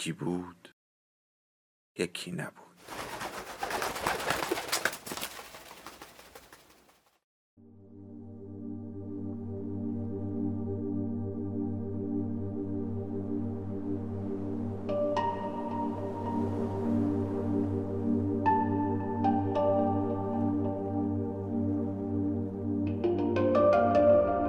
یکی 0.00 0.12
بود 0.12 0.74
یکی 1.98 2.32
نبود. 2.32 2.54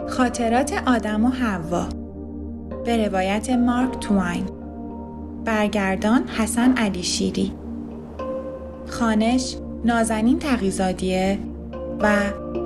خاطرات 0.10 0.74
آدم 0.88 1.26
و 1.26 1.30
حوا. 1.30 1.90
به 2.86 3.08
روایت 3.08 3.50
مارک 3.50 4.00
تواین 4.00 4.51
برگردان 5.62 6.28
حسن 6.28 6.78
علی 6.78 7.04
شیری. 7.04 7.54
خانش 8.88 9.58
نازنین 9.86 10.40
تقیزادیه 10.40 11.40
و 12.00 12.16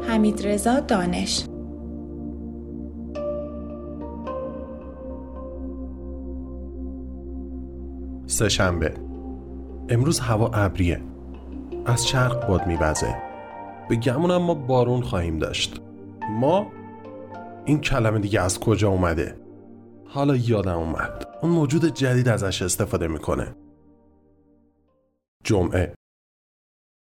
حمید 0.08 0.48
رضا 0.48 0.80
دانش. 0.80 1.46
سهشنبه. 8.28 8.94
امروز 9.90 10.20
هوا 10.20 10.52
ابریه. 10.54 11.02
از 11.86 12.08
شرق 12.08 12.48
باد 12.48 12.68
میوزه. 12.68 13.16
به 13.90 13.96
گمونم 13.96 14.42
ما 14.42 14.54
بارون 14.54 15.02
خواهیم 15.02 15.40
داشت. 15.40 15.82
ما؟ 16.30 16.68
این 17.66 17.82
کلمه 17.82 18.20
دیگه 18.20 18.42
از 18.42 18.60
کجا 18.60 18.90
اومده؟ 18.90 19.45
حالا 20.08 20.36
یادم 20.36 20.78
اومد. 20.78 21.40
اون 21.42 21.52
موجود 21.52 21.86
جدید 21.86 22.28
ازش 22.28 22.62
استفاده 22.62 23.08
می‌کنه. 23.08 23.56
جمعه. 25.44 25.96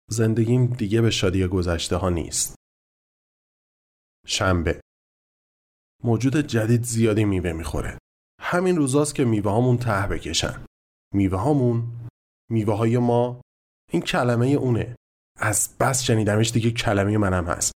زندگیم 0.10 0.66
دیگه 0.66 1.02
به 1.02 1.10
شادی 1.10 1.48
گذشته 1.48 1.96
ها 1.96 2.10
نیست. 2.10 2.56
شنبه. 4.28 4.82
موجود 6.04 6.36
جدید 6.36 6.84
زیادی 6.84 7.26
میوه 7.26 7.52
می‌خوره. 7.52 7.98
همین 8.40 8.78
روزاست 8.78 9.16
که 9.16 9.26
میوه 9.26 9.52
هامون 9.52 9.78
ته 9.78 10.08
بکشن. 10.08 10.66
میوه 11.14 11.40
هامون 11.40 12.08
میوه 12.50 12.78
های 12.78 12.98
ما 12.98 13.42
این 13.92 14.02
کلمه 14.02 14.48
اونه. 14.48 14.96
از 15.38 15.78
بس 15.80 16.04
شنیدمش 16.04 16.52
دیگه 16.52 16.72
کلمه 16.72 17.18
منم 17.18 17.46
هست. 17.46 17.72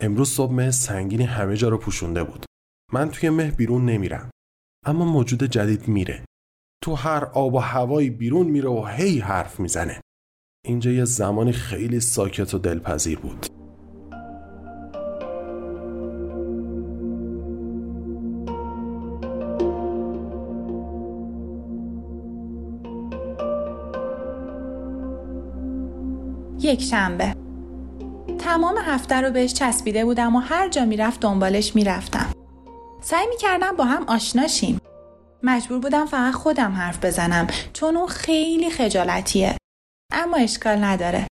امروز 0.00 0.30
صبح 0.30 0.52
مه 0.52 0.70
سنگینی 0.70 1.24
همه 1.24 1.56
جا 1.56 1.68
رو 1.68 1.78
پوشونده 1.78 2.24
بود. 2.24 2.44
من 2.92 3.10
توی 3.10 3.30
مه 3.30 3.50
بیرون 3.50 3.84
نمیرم. 3.84 4.30
اما 4.88 5.04
موجود 5.04 5.44
جدید 5.44 5.88
میره. 5.88 6.24
تو 6.84 6.94
هر 6.94 7.24
آب 7.24 7.54
و 7.54 7.58
هوایی 7.58 8.10
بیرون 8.10 8.46
میره 8.46 8.68
و 8.68 8.84
هی 8.84 9.18
حرف 9.18 9.60
می‌زنه. 9.60 10.00
اینجا 10.66 10.90
یه 10.90 11.04
زمانی 11.04 11.52
خیلی 11.52 12.00
ساکت 12.00 12.54
و 12.54 12.58
دلپذیر 12.58 13.18
بود. 13.18 13.46
یک 26.60 26.82
شنبه. 26.82 27.34
تمام 28.38 28.74
هفته 28.84 29.20
رو 29.20 29.30
بهش 29.30 29.54
چسبیده 29.54 30.04
بودم 30.04 30.36
و 30.36 30.38
هر 30.38 30.68
جا 30.68 30.84
می‌رفت 30.84 31.20
دنبالش 31.20 31.76
می‌رفتم. 31.76 32.37
سعی 33.00 33.26
می‌کردم 33.26 33.76
با 33.76 33.84
هم 33.84 34.02
آشناشیم 34.02 34.80
مجبور 35.42 35.78
بودم 35.78 36.06
فقط 36.06 36.34
خودم 36.34 36.72
حرف 36.72 37.04
بزنم 37.04 37.46
چون 37.72 37.96
اون 37.96 38.06
خیلی 38.08 38.70
خجالتیه. 38.70 39.56
اما 40.12 40.36
اشکال 40.36 40.84
نداره. 40.84 41.26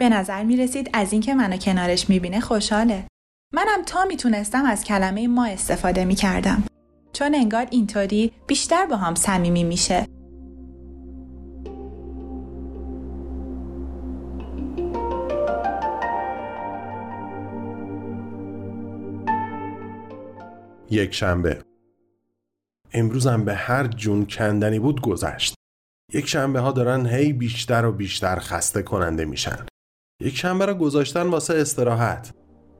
به 0.00 0.08
نظر 0.08 0.42
می 0.44 0.56
رسید 0.56 0.90
از 0.92 1.12
اینکه 1.12 1.34
منو 1.34 1.56
کنارش 1.56 2.10
می‌بینه 2.10 2.40
خوشحاله. 2.40 3.06
منم 3.54 3.82
تا 3.86 4.04
می‌تونستم 4.04 4.64
از 4.64 4.84
کلمه 4.84 5.28
ما 5.28 5.46
استفاده 5.46 6.04
می‌کردم. 6.04 6.64
چون 7.12 7.34
انگار 7.34 7.66
اینطوری 7.70 8.32
بیشتر 8.46 8.86
با 8.86 8.96
هم 8.96 9.14
صمیمی 9.14 9.64
میشه. 9.64 10.06
یک 20.94 21.14
شنبه. 21.14 21.62
امروزم 22.92 23.44
به 23.44 23.54
هر 23.54 23.86
جون 23.86 24.26
کندنی 24.26 24.78
بود 24.78 25.00
گذشت. 25.00 25.54
یک 26.12 26.26
شنبه 26.26 26.60
ها 26.60 26.72
دارن 26.72 27.06
هی 27.06 27.32
بیشتر 27.32 27.84
و 27.84 27.92
بیشتر 27.92 28.38
خسته 28.38 28.82
کننده 28.82 29.24
میشن. 29.24 29.66
یک 30.20 30.36
شنبه 30.36 30.66
را 30.66 30.74
گذاشتن 30.74 31.22
واسه 31.26 31.54
استراحت. 31.54 32.30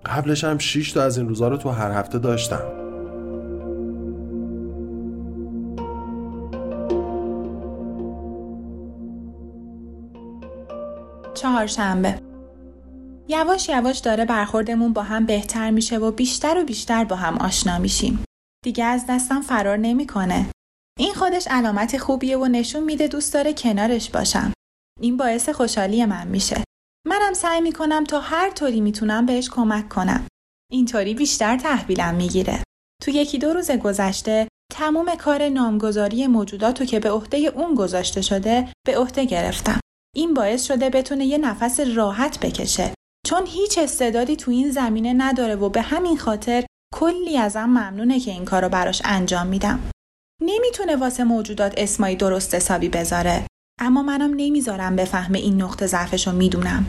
قبلش 0.07 0.45
هم 0.45 0.59
6 0.59 0.93
تا 0.93 1.03
از 1.03 1.19
این 1.19 1.29
روزا 1.29 1.49
رو 1.49 1.57
تو 1.57 1.71
هر 1.71 1.91
هفته 1.91 2.19
داشتم. 2.19 2.85
چهارشنبه. 11.35 12.34
یواش 13.29 13.69
یواش 13.69 13.99
داره 13.99 14.25
برخوردمون 14.25 14.93
با 14.93 15.03
هم 15.03 15.27
بهتر 15.27 15.71
میشه 15.71 15.99
و 15.99 16.11
بیشتر 16.11 16.59
و 16.59 16.65
بیشتر 16.65 17.05
با 17.05 17.17
هم 17.17 17.39
آشنا 17.39 17.79
میشیم. 17.79 18.25
دیگه 18.65 18.85
از 18.85 19.05
دستم 19.09 19.41
فرار 19.41 19.77
نمی‌کنه. 19.77 20.47
این 20.99 21.15
خودش 21.15 21.47
علامت 21.47 21.99
خوبیه 21.99 22.37
و 22.39 22.45
نشون 22.47 22.85
میده 22.85 23.09
دوست 23.09 23.35
داره 23.35 23.53
کنارش 23.53 24.11
باشم. 24.11 24.53
این 25.01 25.17
باعث 25.17 25.49
خوشحالی 25.49 26.05
من 26.05 26.29
میشه. 26.29 26.65
منم 27.07 27.33
سعی 27.33 27.61
می‌کنم 27.61 28.05
تا 28.05 28.21
هر 28.21 28.51
طوری 28.51 28.81
می‌تونم 28.81 29.27
بهش 29.27 29.51
کمک 29.51 29.89
کنم. 29.89 30.27
اینطوری 30.73 31.15
بیشتر 31.15 31.59
تحویلم 31.59 32.15
می‌گیره. 32.15 32.63
تو 33.03 33.11
یکی 33.11 33.39
دو 33.39 33.53
روز 33.53 33.71
گذشته 33.71 34.49
تموم 34.73 35.15
کار 35.15 35.49
نامگذاری 35.49 36.27
موجوداتو 36.27 36.85
که 36.85 37.01
به 37.01 37.11
عهده 37.11 37.37
اون 37.39 37.75
گذاشته 37.75 38.23
شده 38.23 38.73
به 38.87 38.99
عهده 38.99 39.25
گرفتم. 39.25 39.81
این 40.17 40.35
باعث 40.35 40.65
شده 40.65 40.91
بتونه 40.91 41.27
یه 41.27 41.39
نفس 41.39 41.81
راحت 41.81 42.41
بکشه 42.41 42.94
چون 43.25 43.47
هیچ 43.47 43.79
استعدادی 43.79 44.37
تو 44.37 44.51
این 44.51 44.71
زمینه 44.71 45.13
نداره 45.13 45.57
و 45.57 45.69
به 45.69 45.83
همین 45.83 46.19
خاطر 46.19 46.65
کلی 46.95 47.39
ازم 47.39 47.65
ممنونه 47.65 48.21
که 48.21 48.31
این 48.31 48.45
کارو 48.45 48.69
براش 48.69 49.03
انجام 49.05 49.47
میدم. 49.47 49.91
نمی‌تونه 50.43 50.97
واسه 50.97 51.25
موجودات 51.25 51.75
اسمایی 51.77 52.17
درست 52.17 52.55
حسابی 52.55 52.89
بذاره 52.89 53.47
اما 53.81 54.03
منم 54.03 54.35
نمی‌ذارم 54.37 54.97
بفهمه 54.97 55.39
این 55.39 55.63
نقطه 55.63 55.87
ضعفشو 55.87 56.33
می‌دونم. 56.33 56.87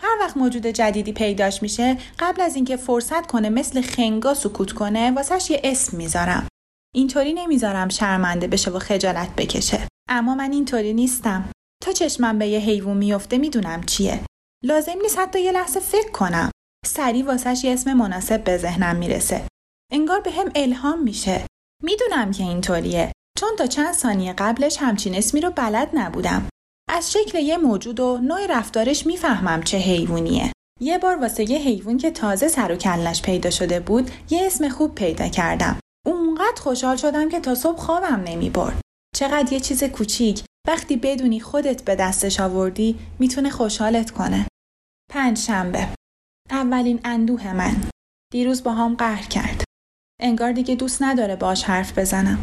هر 0.00 0.16
وقت 0.20 0.36
موجود 0.36 0.66
جدیدی 0.66 1.12
پیداش 1.12 1.62
میشه 1.62 1.98
قبل 2.18 2.40
از 2.40 2.56
اینکه 2.56 2.76
فرصت 2.76 3.26
کنه 3.26 3.48
مثل 3.50 3.82
خنگا 3.82 4.34
سکوت 4.34 4.72
کنه 4.72 5.10
واسش 5.10 5.50
یه 5.50 5.60
اسم 5.64 5.96
می‌ذارم. 5.96 6.48
اینطوری 6.94 7.32
نمی‌ذارم 7.32 7.88
شرمنده 7.88 8.46
بشه 8.46 8.70
و 8.70 8.78
خجالت 8.78 9.34
بکشه. 9.36 9.88
اما 10.08 10.34
من 10.34 10.52
اینطوری 10.52 10.94
نیستم. 10.94 11.50
تا 11.82 11.92
چشمم 11.92 12.38
به 12.38 12.46
یه 12.46 12.58
حیوان 12.58 12.96
میفته 12.96 13.38
می‌دونم 13.38 13.82
چیه. 13.82 14.20
لازم 14.64 14.98
نیست 15.02 15.18
حتی 15.18 15.40
یه 15.40 15.52
لحظه 15.52 15.80
فکر 15.80 16.10
کنم. 16.10 16.50
سری 16.86 17.22
واسش 17.22 17.64
یه 17.64 17.72
اسم 17.72 17.92
مناسب 17.92 18.44
به 18.44 18.56
ذهنم 18.56 18.96
می‌رسه. 18.96 19.46
انگار 19.92 20.20
به 20.20 20.30
هم 20.30 20.52
الهام 20.54 21.02
میشه. 21.02 21.46
می‌دونم 21.82 22.30
که 22.30 22.44
اینطوریه 22.44 23.12
چون 23.38 23.48
تا 23.58 23.66
چند 23.66 23.94
ثانیه 23.94 24.32
قبلش 24.32 24.76
همچین 24.80 25.14
اسمی 25.14 25.40
رو 25.40 25.50
بلد 25.50 25.90
نبودم. 25.94 26.48
از 26.90 27.12
شکل 27.12 27.38
یه 27.38 27.56
موجود 27.56 28.00
و 28.00 28.18
نوع 28.18 28.46
رفتارش 28.46 29.06
می‌فهمم 29.06 29.62
چه 29.62 29.78
حیوانیه. 29.78 30.52
یه 30.80 30.98
بار 30.98 31.16
واسه 31.16 31.50
یه 31.50 31.58
حیوان 31.58 31.98
که 31.98 32.10
تازه 32.10 32.48
سر 32.48 32.72
و 32.72 32.76
کلش 32.76 33.22
پیدا 33.22 33.50
شده 33.50 33.80
بود 33.80 34.10
یه 34.30 34.46
اسم 34.46 34.68
خوب 34.68 34.94
پیدا 34.94 35.28
کردم. 35.28 35.78
اونقدر 36.06 36.60
خوشحال 36.60 36.96
شدم 36.96 37.28
که 37.28 37.40
تا 37.40 37.54
صبح 37.54 37.78
خوابم 37.78 38.22
نمی 38.26 38.50
برد. 38.50 38.80
چقدر 39.16 39.52
یه 39.52 39.60
چیز 39.60 39.84
کوچیک 39.84 40.44
وقتی 40.68 40.96
بدونی 40.96 41.40
خودت 41.40 41.82
به 41.82 41.94
دستش 41.94 42.40
آوردی 42.40 42.98
می‌تونه 43.18 43.50
خوشحالت 43.50 44.10
کنه. 44.10 44.46
پنج 45.10 45.38
شنبه 45.38 45.88
اولین 46.50 47.00
اندوه 47.04 47.52
من 47.52 47.76
دیروز 48.32 48.62
با 48.62 48.72
هم 48.72 48.94
قهر 48.94 49.22
کرد 49.22 49.64
انگار 50.20 50.52
دیگه 50.52 50.74
دوست 50.74 51.02
نداره 51.02 51.36
باش 51.36 51.64
حرف 51.64 51.98
بزنم. 51.98 52.42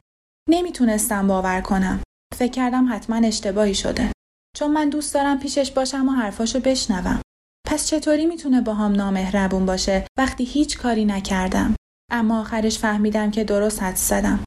نمی‌تونستم 0.50 1.28
باور 1.28 1.62
کنم. 1.62 2.00
فکر 2.38 2.52
کردم 2.52 2.94
حتما 2.94 3.28
اشتباهی 3.28 3.76
شده. 3.76 4.12
چون 4.56 4.72
من 4.72 4.90
دوست 4.90 5.14
دارم 5.14 5.40
پیشش 5.40 5.72
باشم 5.72 6.10
و 6.10 6.12
حرفاشو 6.12 6.60
بشنوم. 6.60 7.22
پس 7.68 7.88
چطوری 7.88 8.26
می‌تونه 8.26 8.62
با 8.62 8.74
هم 8.74 8.92
نامهربون 8.92 9.66
باشه 9.66 10.08
وقتی 10.18 10.44
هیچ 10.44 10.78
کاری 10.78 11.06
نکردم؟ 11.06 11.76
اما 12.12 12.42
آخرش 12.42 12.80
فهمیدم 12.80 13.32
که 13.32 13.44
درست 13.44 13.84
حد 13.84 13.96
زدم. 13.96 14.44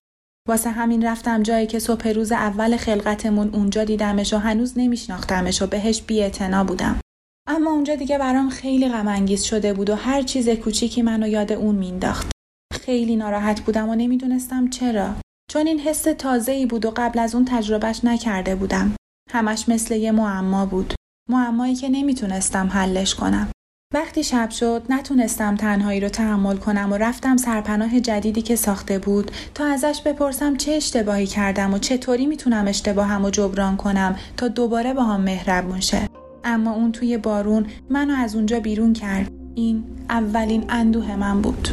واسه 0.49 0.70
همین 0.70 1.05
رفتم 1.05 1.43
جایی 1.43 1.66
که 1.66 1.78
صبح 1.78 2.08
روز 2.08 2.32
اول 2.32 2.76
خلقتمون 2.76 3.55
اونجا 3.55 3.84
دیدمش 3.84 4.32
و 4.32 4.38
هنوز 4.38 4.72
نمیشناختمش 4.76 5.62
و 5.62 5.66
بهش 5.66 6.02
بی 6.02 6.31
بودم. 6.69 7.00
اما 7.46 7.70
اونجا 7.70 7.94
دیگه 7.94 8.19
برام 8.19 8.49
خیلی 8.49 8.88
غم 8.88 9.37
شده 9.37 9.73
بود 9.73 9.91
و 9.91 9.94
هر 9.94 10.23
چیز 10.23 10.49
کوچیکی 10.49 11.02
منو 11.02 11.29
یاد 11.29 11.52
اون 11.52 11.75
مینداخت. 11.75 12.31
خیلی 12.73 13.17
ناراحت 13.17 13.61
بودم 13.61 13.88
و 13.88 13.94
نمی‌دونستم 13.94 14.70
چرا. 14.70 15.11
چون 15.50 15.67
این 15.67 15.79
حس 15.79 16.02
تازه 16.02 16.52
ای 16.52 16.67
بود 16.67 16.87
و 16.87 16.93
قبل 16.96 17.19
از 17.19 17.35
اون 17.35 17.44
تجربهش 17.44 18.00
نکرده 18.05 18.55
بودم. 18.55 18.93
همش 19.31 19.69
مثل 19.69 19.96
یه 19.96 20.12
معما 20.12 20.67
بود. 20.67 20.94
معمایی 21.31 21.75
که 21.75 21.88
نمی‌تونستم 21.88 22.67
حلش 22.67 23.14
کنم. 23.14 23.50
وقتی 23.94 24.25
شب 24.25 24.50
شد 24.50 24.82
نتونستم 24.88 25.56
تنهایی 25.56 26.00
رو 26.00 26.08
تحمل 26.08 26.56
کنم 26.56 26.93
و 26.93 26.97
رفتم 26.97 27.37
سرپناه 27.37 28.00
جدیدی 28.00 28.43
که 28.43 28.56
ساخته 28.56 28.99
بود 28.99 29.31
تا 29.55 29.67
ازش 29.67 30.00
بپرسم 30.05 30.56
چه 30.56 30.73
اشتباهی 30.73 31.26
کردم 31.26 31.75
و 31.75 31.79
چطوری 31.79 32.26
می‌تونم 32.26 32.69
اشتباهم 32.69 33.25
و 33.25 33.31
جبران 33.31 33.76
کنم 33.76 34.17
تا 34.37 34.49
دوباره 34.49 34.94
با 34.94 35.02
هم 35.02 35.20
مهربون 35.20 35.81
شه. 35.81 36.08
اما 36.44 36.73
اون 36.73 36.93
توی 36.93 37.19
بارون 37.19 37.67
منو 37.91 38.14
از 38.14 38.35
اونجا 38.35 38.61
بیرون 38.61 38.93
کرد. 38.93 39.32
این 39.55 39.85
اولین 40.08 40.64
اندوه 40.69 41.17
من 41.17 41.43
بود. 41.43 41.69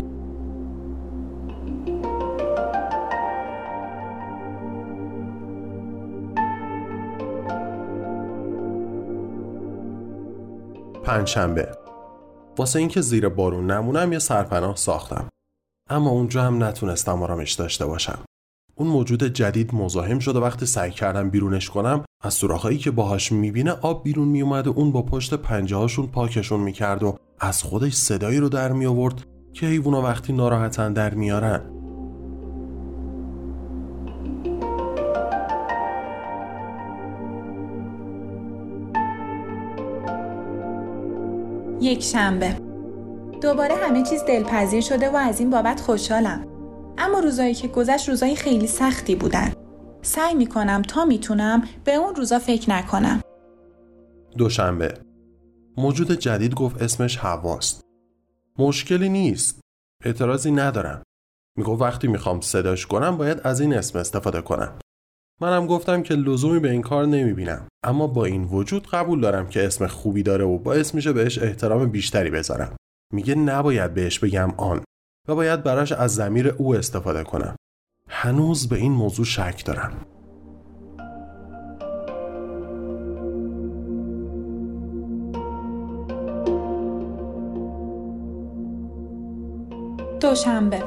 پنجشنبه 11.03 11.71
واسه 12.57 12.79
اینکه 12.79 13.01
زیر 13.01 13.29
بارون 13.29 13.71
نمونم 13.71 14.13
یه 14.13 14.19
سرپناه 14.19 14.75
ساختم 14.75 15.29
اما 15.89 16.09
اونجا 16.09 16.43
هم 16.43 16.63
نتونستم 16.63 17.23
آرامش 17.23 17.53
داشته 17.53 17.85
باشم 17.85 18.19
اون 18.81 18.89
موجود 18.89 19.23
جدید 19.23 19.75
مزاحم 19.75 20.19
شده. 20.19 20.39
وقتی 20.39 20.65
سعی 20.65 20.91
کردم 20.91 21.29
بیرونش 21.29 21.69
کنم 21.69 22.03
از 22.21 22.33
سوراخایی 22.33 22.77
که 22.77 22.91
باهاش 22.91 23.31
می‌بینه 23.31 23.71
آب 23.71 24.03
بیرون 24.03 24.27
میومد 24.27 24.67
و 24.67 24.73
اون 24.75 24.91
با 24.91 25.01
پشت 25.01 25.33
پنجه 25.33 25.75
هاشون 25.75 26.07
پاکشون 26.07 26.59
می‌کرد 26.59 27.03
و 27.03 27.17
از 27.39 27.63
خودش 27.63 27.93
صدایی 27.93 28.37
رو 28.37 28.49
در 28.49 28.71
می 28.71 28.85
آورد 28.85 29.23
که 29.53 29.65
حیوونا 29.67 30.01
وقتی 30.01 30.33
ناراحتن 30.33 30.93
در 30.93 31.13
میارن. 31.13 31.61
یک 41.81 42.03
شنبه. 42.03 42.55
دوباره 43.41 43.75
همه 43.75 44.03
چیز 44.03 44.23
دلپذیر 44.27 44.81
شده 44.81 45.09
و 45.09 45.15
از 45.15 45.39
این 45.39 45.49
بابت 45.49 45.79
خوشحالم. 45.79 46.50
اما 46.97 47.19
روزایی 47.19 47.53
که 47.53 47.67
گذشت 47.67 48.09
روزایی 48.09 48.35
خیلی 48.35 48.67
سختی 48.67 49.15
بودن. 49.15 49.53
سعی 50.01 50.33
می‌کنم 50.35 50.81
تا 50.81 51.05
می‌تونم 51.05 51.63
به 51.83 51.95
اون 51.95 52.15
روزا 52.15 52.39
فکر 52.39 52.69
نکنم. 52.69 53.21
دوشنبه. 54.37 54.93
موجود 55.77 56.11
جدید 56.11 56.55
گفت 56.55 56.81
اسمش 56.81 57.17
هواست 57.17 57.81
مشکلی 58.59 59.09
نیست. 59.09 59.59
اعتراضی 60.05 60.51
ندارم. 60.51 61.03
می‌گفت 61.57 61.81
وقتی 61.81 62.07
می‌خوام 62.07 62.41
صداش 62.41 62.85
کنم 62.87 63.17
باید 63.17 63.41
از 63.43 63.61
این 63.61 63.73
اسم 63.73 63.99
استفاده 63.99 64.41
کنم. 64.41 64.79
منم 65.41 65.67
گفتم 65.67 66.03
که 66.03 66.13
لزومی 66.13 66.59
به 66.59 66.71
این 66.71 66.81
کار 66.81 67.05
نمی‌بینم. 67.05 67.67
اما 67.83 68.07
با 68.07 68.25
این 68.25 68.43
وجود 68.43 68.87
قبول 68.87 69.21
دارم 69.21 69.49
که 69.49 69.65
اسم 69.65 69.87
خوبی 69.87 70.23
داره 70.23 70.45
و 70.45 70.57
باعث 70.57 70.95
میشه 70.95 71.13
بهش 71.13 71.39
احترام 71.39 71.89
بیشتری 71.89 72.29
بذارم. 72.29 72.75
میگه 73.13 73.35
نباید 73.35 73.93
بهش 73.93 74.19
بگم 74.19 74.53
آن. 74.57 74.83
باید 75.35 75.63
براش 75.63 75.91
از 75.91 76.15
زمیر 76.15 76.47
او 76.47 76.75
استفاده 76.75 77.23
کنم. 77.23 77.55
هنوز 78.09 78.69
به 78.69 78.75
این 78.75 78.91
موضوع 78.91 79.25
شک 79.25 79.65
دارم. 79.65 80.05
دوشنبه. 90.21 90.83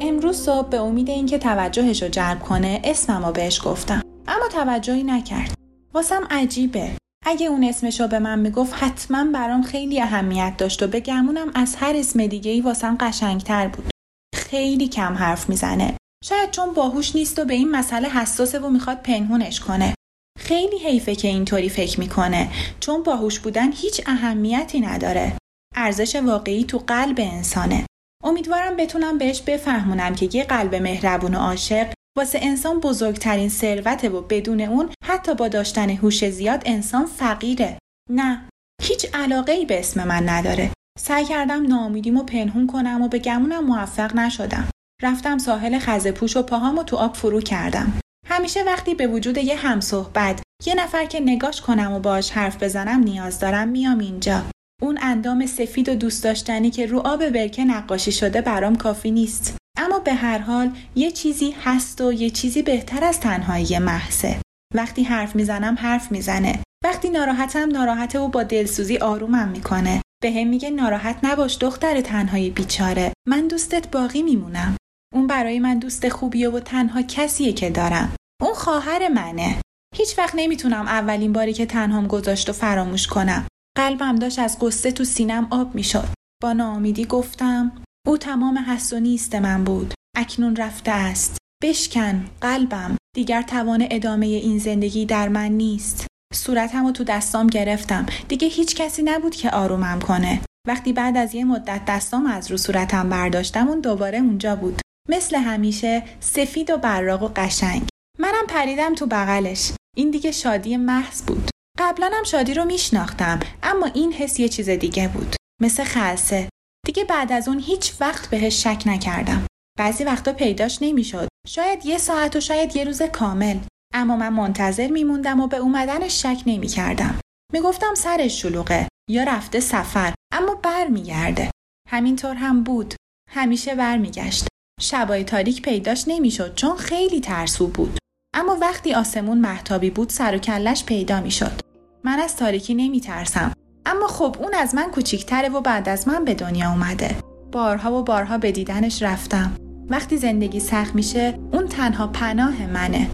امروز 0.00 0.36
صبح 0.36 0.68
به 0.68 0.80
امید 0.80 1.08
اینکه 1.08 1.38
توجهش 1.38 2.02
رو 2.02 2.08
جلب 2.08 2.38
کنه 2.38 2.82
اسمم 2.84 3.26
رو 3.26 3.32
بهش 3.32 3.60
گفتم. 3.64 4.02
اما 4.28 4.48
توجهی 4.52 5.02
نکرد. 5.02 5.54
واسم 5.94 6.22
عجیبه. 6.30 6.99
اگه 7.26 7.46
اون 7.46 7.64
اسمشو 7.64 8.08
به 8.08 8.18
من 8.18 8.38
می‌گفت 8.38 8.74
حتما 8.74 9.24
برام 9.24 9.62
خیلی 9.62 10.00
اهمیت 10.00 10.54
داشت 10.58 10.82
و 10.82 10.86
به 10.86 11.00
گمونم 11.00 11.50
از 11.54 11.76
هر 11.76 11.96
اسم 11.96 12.26
دیگه 12.26 12.50
ای 12.50 12.60
واسم 12.60 12.96
قشنگتر 13.00 13.68
بود. 13.68 13.90
خیلی 14.34 14.88
کم 14.88 15.14
حرف 15.14 15.48
می‌زنه. 15.48 15.96
شاید 16.24 16.50
چون 16.50 16.74
باهوش 16.74 17.16
نیست 17.16 17.38
و 17.38 17.44
به 17.44 17.54
این 17.54 17.70
مسئله 17.70 18.08
حساسه 18.08 18.58
و 18.58 18.68
می‌خواد 18.68 19.02
پنهونش 19.02 19.60
کنه. 19.60 19.94
خیلی 20.38 20.78
حیفه 20.78 21.14
که 21.14 21.28
اینطوری 21.28 21.68
فکر 21.68 22.00
می‌کنه. 22.00 22.50
چون 22.80 23.02
باهوش 23.02 23.38
بودن 23.38 23.72
هیچ 23.72 24.02
اهمیتی 24.06 24.80
نداره. 24.80 25.32
ارزش 25.76 26.16
واقعی 26.16 26.64
تو 26.64 26.78
قلب 26.78 27.16
انسانه. 27.20 27.86
امیدوارم 28.24 28.76
بتونم 28.76 29.18
بهش 29.18 29.40
بفهمونم 29.40 30.14
که 30.14 30.28
یه 30.32 30.44
قلب 30.44 30.74
مهربون 30.74 31.34
و 31.34 31.38
عاشق 31.38 31.92
واسه 32.16 32.38
انسان 32.42 32.80
بزرگترین 32.80 33.48
ثروته 33.48 34.08
و 34.08 34.20
بدون 34.20 34.60
اون 34.60 34.90
حتی 35.04 35.34
با 35.34 35.48
داشتن 35.48 35.90
هوش 35.90 36.28
زیاد 36.28 36.62
انسان 36.66 37.06
فقیره. 37.06 37.78
نه 38.10 38.48
هیچ 38.82 39.06
علاقه 39.14 39.52
ای 39.52 39.66
به 39.66 39.78
اسم 39.78 40.08
من 40.08 40.28
نداره. 40.28 40.70
سعی 40.98 41.24
کردم 41.24 41.66
ناامیدیمو 41.66 42.22
پنهون 42.22 42.66
کنم 42.66 43.02
و 43.02 43.08
به 43.08 43.18
گمونم 43.18 43.64
موفق 43.64 44.16
نشدم. 44.16 44.68
رفتم 45.02 45.38
ساحل 45.38 45.78
خزپوش 45.78 46.36
و 46.36 46.42
پاهامو 46.42 46.82
تو 46.82 46.96
آب 46.96 47.14
فرو 47.14 47.40
کردم. 47.40 47.92
همیشه 48.26 48.62
وقتی 48.62 48.94
به 48.94 49.06
وجود 49.06 49.38
یه 49.38 49.56
همصحبت 49.56 50.42
یه 50.66 50.74
نفر 50.74 51.04
که 51.04 51.20
نگاش 51.20 51.60
کنم 51.60 51.92
و 51.92 51.98
باش 51.98 52.30
حرف 52.30 52.62
بزنم 52.62 53.00
نیاز 53.00 53.38
دارم 53.38 53.68
میام 53.68 53.98
اینجا. 53.98 54.42
اون 54.82 54.98
اندام 55.02 55.46
سفید 55.46 55.88
و 55.88 55.94
دوست 55.94 56.24
داشتنی 56.24 56.70
که 56.70 56.86
رو 56.86 56.98
آب 56.98 57.28
برکه 57.28 57.64
نقاشی 57.64 58.12
شده 58.12 58.40
برام 58.40 58.76
کافی 58.76 59.10
نیست. 59.10 59.59
به 60.04 60.14
هر 60.14 60.38
حال 60.38 60.76
یه 60.94 61.10
چیزی 61.10 61.50
هست 61.50 62.00
و 62.00 62.12
یه 62.12 62.30
چیزی 62.30 62.62
بهتر 62.62 63.04
از 63.04 63.20
تنهایی 63.20 63.78
محسه 63.78 64.40
وقتی 64.74 65.02
حرف 65.02 65.36
می‌زنم 65.36 65.76
حرف 65.78 66.12
می‌زنه. 66.12 66.58
وقتی 66.84 67.10
ناراحتم 67.10 67.68
ناراحته 67.68 68.18
و 68.18 68.28
با 68.28 68.42
دلسوزی 68.42 68.96
آرومم 68.96 69.48
می‌کنه. 69.48 70.02
به 70.22 70.32
هم 70.32 70.46
میگه 70.46 70.70
ناراحت 70.70 71.18
نباش 71.22 71.58
دختر 71.58 72.00
تنهای 72.00 72.50
بیچاره. 72.50 73.12
من 73.28 73.48
دوستت 73.48 73.90
باقی 73.90 74.22
میمونم. 74.22 74.76
اون 75.14 75.26
برای 75.26 75.58
من 75.58 75.78
دوست 75.78 76.08
خوبیه 76.08 76.50
و 76.50 76.60
تنها 76.60 77.02
کسیه 77.02 77.52
که 77.52 77.70
دارم. 77.70 78.14
اون 78.42 78.54
خواهر 78.54 79.08
منه. 79.08 79.60
هیچ 79.96 80.18
وقت 80.18 80.34
نمی‌تونم 80.36 80.86
اولین 80.86 81.32
باری 81.32 81.52
که 81.52 81.66
تنهام 81.66 82.06
گذاشت 82.06 82.50
و 82.50 82.52
فراموش 82.52 83.06
کنم. 83.06 83.46
قلبم 83.76 84.16
داشت 84.16 84.38
از 84.38 84.58
قصه 84.60 84.92
تو 84.92 85.04
سینم 85.04 85.46
آب 85.50 85.74
می‌شد. 85.74 86.08
با 86.42 86.52
ناامیدی 86.52 87.04
گفتم 87.04 87.72
او 88.06 88.18
تمام 88.18 88.56
هست 88.56 88.92
و 88.92 89.00
نیست 89.00 89.34
من 89.34 89.64
بود. 89.64 89.94
اکنون 90.16 90.56
رفته 90.56 90.90
است. 90.90 91.38
بشکن 91.62 92.24
قلبم. 92.40 92.96
دیگر 93.16 93.42
توان 93.42 93.86
ادامه 93.90 94.26
این 94.26 94.58
زندگی 94.58 95.06
در 95.06 95.28
من 95.28 95.52
نیست. 95.52 96.06
صورتم 96.34 96.86
رو 96.86 96.92
تو 96.92 97.04
دستام 97.04 97.46
گرفتم. 97.46 98.06
دیگه 98.28 98.48
هیچ 98.48 98.76
کسی 98.76 99.02
نبود 99.02 99.34
که 99.34 99.50
آرومم 99.50 99.98
کنه. 99.98 100.40
وقتی 100.68 100.92
بعد 100.92 101.16
از 101.16 101.34
یه 101.34 101.44
مدت 101.44 101.80
دستام 101.86 102.26
از 102.26 102.50
رو 102.50 102.56
صورتم 102.56 103.08
برداشتم 103.08 103.68
اون 103.68 103.80
دوباره 103.80 104.18
اونجا 104.18 104.56
بود. 104.56 104.80
مثل 105.08 105.36
همیشه 105.36 106.02
سفید 106.20 106.70
و 106.70 106.76
براق 106.76 107.22
و 107.22 107.28
قشنگ. 107.36 107.82
منم 108.18 108.46
پریدم 108.48 108.94
تو 108.94 109.06
بغلش. 109.06 109.72
این 109.96 110.10
دیگه 110.10 110.30
شادی 110.30 110.76
محض 110.76 111.22
بود. 111.22 111.50
قبلا 111.78 112.10
هم 112.14 112.24
شادی 112.24 112.54
رو 112.54 112.64
میشناختم 112.64 113.40
اما 113.62 113.86
این 113.86 114.12
حس 114.12 114.40
یه 114.40 114.48
چیز 114.48 114.68
دیگه 114.68 115.08
بود. 115.08 115.36
مثل 115.62 115.84
خلصه 115.84 116.48
دیگه 116.86 117.04
بعد 117.04 117.32
از 117.32 117.48
اون 117.48 117.58
هیچ 117.58 117.94
وقت 118.00 118.30
بهش 118.30 118.62
شک 118.62 118.82
نکردم. 118.86 119.46
بعضی 119.78 120.04
وقتا 120.04 120.32
پیداش 120.32 120.78
نمی‌شد. 120.82 121.28
شاید 121.46 121.86
یه 121.86 121.98
ساعت 121.98 122.36
و 122.36 122.40
شاید 122.40 122.76
یه 122.76 122.84
روز 122.84 123.02
کامل. 123.02 123.58
اما 123.94 124.16
من 124.16 124.28
منتظر 124.28 124.88
میموندم 124.88 125.40
و 125.40 125.46
به 125.46 125.56
اومدنش 125.56 126.22
شک 126.22 126.42
نمی‌کردم. 126.46 127.20
می‌گفتم 127.52 127.94
سرش 127.94 128.42
شلوغه 128.42 128.88
یا 129.10 129.24
رفته 129.24 129.60
سفر 129.60 130.14
اما 130.32 130.54
برمیگرده 130.54 131.50
همینطور 131.88 132.34
هم 132.34 132.64
بود. 132.64 132.94
همیشه 133.30 133.74
برمیگشت 133.74 134.48
شبای 134.80 135.24
تاریک 135.24 135.62
پیداش 135.62 136.04
نمی‌شد 136.06 136.54
چون 136.54 136.76
خیلی 136.76 137.20
ترسو 137.20 137.66
بود. 137.66 137.98
اما 138.34 138.56
وقتی 138.60 138.94
آسمون 138.94 139.38
محتابی 139.38 139.90
بود 139.90 140.08
سر 140.08 140.34
و 140.36 140.38
کلش 140.38 140.84
پیدا 140.84 141.20
می‌شد. 141.20 141.60
من 142.04 142.18
از 142.18 142.36
تاریکی 142.36 142.74
نمیترسم. 142.74 143.52
اما 143.90 144.06
خب 144.06 144.36
اون 144.38 144.54
از 144.54 144.74
من 144.74 144.90
کوچیکتره 144.90 145.48
و 145.48 145.60
بعد 145.60 145.88
از 145.88 146.08
من 146.08 146.24
به 146.24 146.34
دنیا 146.34 146.70
اومده. 146.70 147.16
بارها 147.52 147.92
و 147.92 148.02
بارها 148.02 148.38
به 148.38 148.52
دیدنش 148.52 149.02
رفتم. 149.02 149.52
وقتی 149.88 150.16
زندگی 150.16 150.60
سخت 150.60 150.94
میشه 150.94 151.38
اون 151.52 151.66
تنها 151.66 152.06
پناه 152.06 152.66
منه. 152.66 153.10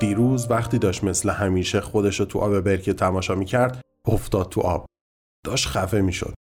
دیروز 0.00 0.50
وقتی 0.50 0.78
داشت 0.78 1.04
مثل 1.04 1.30
همیشه 1.30 1.80
خودش 1.80 2.20
رو 2.20 2.26
تو 2.26 2.38
آب 2.38 2.60
برکه 2.60 2.92
تماشا 2.92 3.34
می‌کرد 3.34 3.80
افتاد 4.06 4.48
تو 4.48 4.60
آب. 4.60 4.86
داشت 5.46 5.68
خفه 5.68 6.00
می‌شد. 6.00 6.34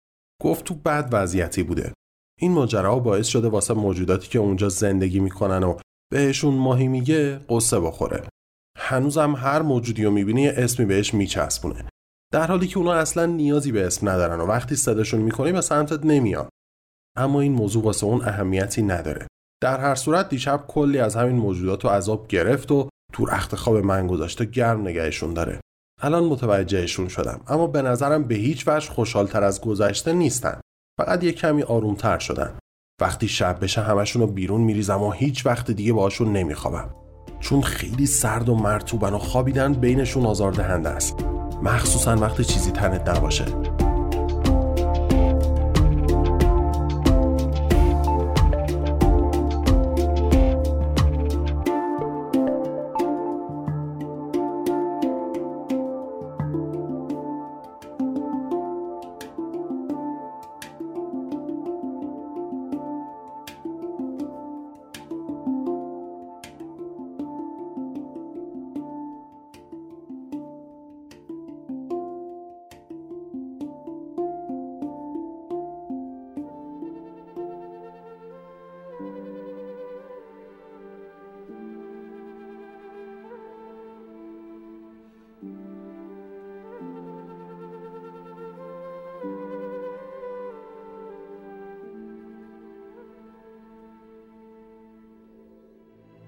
گفت 0.41 0.65
تو 0.65 0.75
بد 0.75 1.09
وضعیتی 1.11 1.63
بوده. 1.63 1.93
این 2.39 2.51
ماجرا 2.51 2.99
باعث 2.99 3.27
شده 3.27 3.47
واسه 3.47 3.73
موجوداتی 3.73 4.29
که 4.29 4.39
اونجا 4.39 4.69
زندگی 4.69 5.19
می‌کنن 5.19 5.63
و 5.63 5.77
بهشون 6.11 6.53
ماهی 6.53 6.87
میگه 6.87 7.39
قصه 7.49 7.79
بخوره. 7.79 8.23
هنوزم 8.77 9.35
هر 9.35 9.61
موجودی 9.61 10.03
رو 10.03 10.11
می‌بینی 10.11 10.41
یه 10.41 10.53
اسمی 10.57 10.85
بهش 10.85 11.13
میچسبونه. 11.13 11.85
در 12.33 12.47
حالی 12.47 12.67
که 12.67 12.77
اونا 12.77 12.93
اصلا 12.93 13.25
نیازی 13.25 13.71
به 13.71 13.85
اسم 13.85 14.09
ندارن 14.09 14.39
و 14.39 14.45
وقتی 14.45 14.75
صداشون 14.75 15.21
می‌کنی 15.21 15.51
به 15.51 15.61
سمتت 15.61 16.05
نمیان 16.05 16.49
اما 17.17 17.41
این 17.41 17.53
موضوع 17.53 17.83
واسه 17.83 18.05
اون 18.05 18.21
اهمیتی 18.21 18.81
نداره. 18.81 19.27
در 19.61 19.79
هر 19.79 19.95
صورت 19.95 20.29
دیشب 20.29 20.63
کلی 20.67 20.99
از 20.99 21.15
همین 21.15 21.35
موجودات 21.35 21.85
و 21.85 21.87
عذاب 21.87 22.27
گرفت 22.27 22.71
و 22.71 22.89
تو 23.13 23.25
رخت 23.25 23.55
خواب 23.55 23.77
من 23.77 24.07
گذاشته 24.07 24.45
گرم 24.45 24.81
نگهشون 24.81 25.33
داره. 25.33 25.59
الان 26.01 26.23
متوجهشون 26.23 27.07
شدم 27.07 27.41
اما 27.47 27.67
به 27.67 27.81
نظرم 27.81 28.23
به 28.23 28.35
هیچ 28.35 28.67
وجه 28.67 28.89
خوشحالتر 28.89 29.43
از 29.43 29.61
گذشته 29.61 30.13
نیستن. 30.13 30.61
فقط 30.99 31.23
یه 31.23 31.31
کمی 31.31 31.63
آرومتر 31.63 32.19
شدن. 32.19 32.57
وقتی 33.01 33.27
شب 33.27 33.57
بشه 33.61 33.81
همشون 33.81 34.21
رو 34.21 34.27
بیرون 34.27 34.61
میریزم 34.61 35.03
و 35.03 35.11
هیچ 35.11 35.45
وقت 35.45 35.71
دیگه 35.71 35.93
باشون 35.93 36.33
نمیخوابم. 36.33 36.89
چون 37.39 37.61
خیلی 37.61 38.05
سرد 38.05 38.49
و 38.49 38.55
مرتوبن 38.55 39.13
و 39.13 39.17
خوابیدن 39.17 39.73
بینشون 39.73 40.25
آزاردهنده 40.25 40.89
است. 40.89 41.15
مخصوصا 41.63 42.15
وقتی 42.15 42.43
چیزی 42.43 42.71
تنت 42.71 43.09
نباشه. 43.09 43.45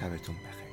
شبتون 0.00 0.36
بخیر. 0.36 0.69